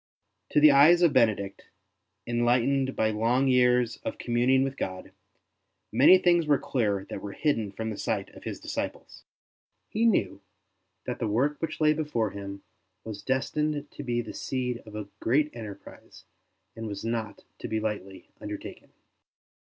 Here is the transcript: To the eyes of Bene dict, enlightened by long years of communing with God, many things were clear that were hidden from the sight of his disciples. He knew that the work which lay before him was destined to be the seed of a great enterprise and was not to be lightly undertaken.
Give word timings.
To 0.49 0.59
the 0.59 0.71
eyes 0.71 1.03
of 1.03 1.13
Bene 1.13 1.35
dict, 1.35 1.67
enlightened 2.25 2.95
by 2.95 3.11
long 3.11 3.47
years 3.47 3.97
of 3.97 4.17
communing 4.17 4.63
with 4.63 4.75
God, 4.75 5.11
many 5.91 6.17
things 6.17 6.47
were 6.47 6.57
clear 6.57 7.05
that 7.11 7.21
were 7.21 7.33
hidden 7.33 7.71
from 7.71 7.91
the 7.91 7.99
sight 7.99 8.31
of 8.31 8.43
his 8.43 8.59
disciples. 8.59 9.25
He 9.89 10.07
knew 10.07 10.41
that 11.05 11.19
the 11.19 11.27
work 11.27 11.61
which 11.61 11.79
lay 11.79 11.93
before 11.93 12.31
him 12.31 12.63
was 13.03 13.21
destined 13.21 13.91
to 13.91 14.01
be 14.03 14.21
the 14.21 14.33
seed 14.33 14.79
of 14.87 14.95
a 14.95 15.07
great 15.19 15.55
enterprise 15.55 16.25
and 16.75 16.87
was 16.87 17.05
not 17.05 17.43
to 17.59 17.67
be 17.67 17.79
lightly 17.79 18.31
undertaken. 18.41 18.91